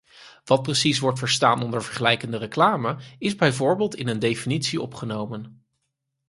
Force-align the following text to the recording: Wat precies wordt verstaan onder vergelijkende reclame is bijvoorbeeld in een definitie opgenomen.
Wat 0.43 0.61
precies 0.63 0.99
wordt 0.99 1.19
verstaan 1.19 1.63
onder 1.63 1.83
vergelijkende 1.83 2.37
reclame 2.37 2.97
is 3.17 3.35
bijvoorbeeld 3.35 3.95
in 3.95 4.07
een 4.07 4.19
definitie 4.19 4.81
opgenomen. 4.81 5.65